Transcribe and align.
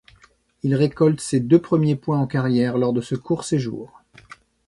Il 0.63 0.73
récolte 0.73 1.21
ses 1.21 1.39
deux 1.39 1.61
premiers 1.61 1.95
points 1.95 2.17
en 2.17 2.25
carrière 2.25 2.79
lors 2.79 2.91
de 2.91 3.01
ce 3.01 3.13
court 3.13 3.43
séjours. 3.43 4.01